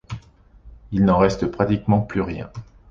Il 0.91 1.05
n’en 1.05 1.19
reste 1.19 1.45
pratiquement 1.45 2.01
plus 2.01 2.21
rien. 2.21 2.49